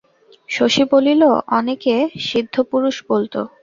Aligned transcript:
শশী 0.49 0.83
বলিল, 0.91 1.21
অনেকে 1.57 1.93
সিদ্ধপুরুষ 2.27 2.95
বলত। 3.09 3.33